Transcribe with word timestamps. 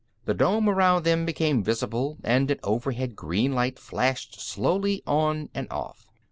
The 0.25 0.33
dome 0.33 0.67
around 0.67 1.03
them 1.03 1.27
became 1.27 1.61
visible, 1.63 2.17
and 2.23 2.49
an 2.49 2.57
overhead 2.63 3.15
green 3.15 3.53
light 3.53 3.77
flashed 3.77 4.41
slowly 4.41 5.03
on 5.05 5.49
and 5.53 5.67
off. 5.71 6.07